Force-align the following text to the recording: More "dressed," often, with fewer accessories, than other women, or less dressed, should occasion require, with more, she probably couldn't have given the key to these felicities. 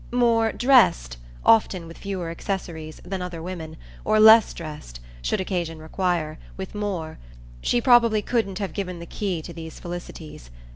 More 0.11 0.51
"dressed," 0.51 1.17
often, 1.45 1.87
with 1.87 1.99
fewer 1.99 2.31
accessories, 2.31 2.99
than 3.05 3.21
other 3.21 3.39
women, 3.39 3.77
or 4.03 4.19
less 4.19 4.51
dressed, 4.51 4.99
should 5.21 5.39
occasion 5.39 5.77
require, 5.77 6.39
with 6.57 6.73
more, 6.73 7.19
she 7.61 7.79
probably 7.81 8.23
couldn't 8.23 8.57
have 8.57 8.73
given 8.73 8.97
the 8.97 9.05
key 9.05 9.43
to 9.43 9.53
these 9.53 9.79
felicities. 9.79 10.49